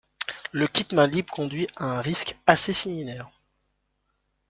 [0.51, 3.29] Le kit mains-libre conduit à un risque assez similaire.